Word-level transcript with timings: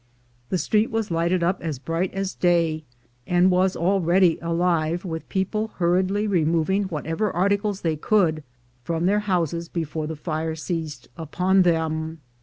The 0.49 0.57
street 0.57 0.89
was 0.89 1.11
lighted 1.11 1.43
up 1.43 1.61
as 1.61 1.77
bright 1.77 2.11
as 2.11 2.33
day, 2.33 2.83
and 3.27 3.51
was 3.51 3.75
already 3.75 4.39
alive 4.41 5.05
with 5.05 5.29
people 5.29 5.73
hurriedly 5.75 6.25
removing 6.25 6.85
whatever 6.85 7.29
articles 7.31 7.81
they 7.81 7.97
could 7.97 8.41
from 8.83 9.05
their 9.05 9.19
houses 9.19 9.69
before 9.69 10.07
the 10.07 10.15
fire 10.15 10.55
seized 10.55 11.07
upon 11.17 11.61
them. 11.61 12.19